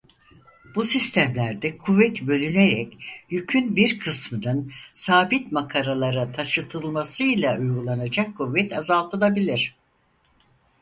Bu 0.75 0.83
sistemlerde 0.83 1.77
kuvvet 1.77 2.21
bölünerek 2.27 2.97
yükün 3.29 3.75
bir 3.75 3.99
kısmının 3.99 4.71
sabit 4.93 5.51
makaralara 5.51 6.31
taşıtılmasıyla 6.31 7.59
uygulanacak 7.59 8.37
kuvvet 8.37 8.73
azaltılabilir. 8.77 9.75